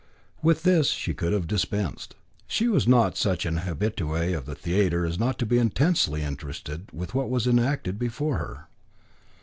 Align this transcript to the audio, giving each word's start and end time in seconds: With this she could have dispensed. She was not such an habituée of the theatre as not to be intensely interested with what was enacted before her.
With 0.41 0.63
this 0.63 0.87
she 0.87 1.13
could 1.13 1.31
have 1.31 1.45
dispensed. 1.45 2.15
She 2.47 2.67
was 2.67 2.87
not 2.87 3.15
such 3.15 3.45
an 3.45 3.59
habituée 3.59 4.35
of 4.35 4.47
the 4.47 4.55
theatre 4.55 5.05
as 5.05 5.19
not 5.19 5.37
to 5.37 5.45
be 5.45 5.59
intensely 5.59 6.23
interested 6.23 6.91
with 6.91 7.13
what 7.13 7.29
was 7.29 7.45
enacted 7.45 7.99
before 7.99 8.39
her. 8.39 8.65